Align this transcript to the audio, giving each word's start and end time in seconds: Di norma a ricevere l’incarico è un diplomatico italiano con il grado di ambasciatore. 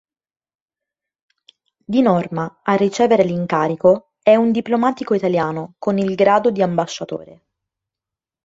Di 1.85 2.01
norma 2.01 2.61
a 2.63 2.73
ricevere 2.73 3.21
l’incarico 3.23 4.13
è 4.23 4.33
un 4.35 4.51
diplomatico 4.51 5.13
italiano 5.13 5.75
con 5.77 5.99
il 5.99 6.15
grado 6.15 6.49
di 6.49 6.63
ambasciatore. 6.63 7.41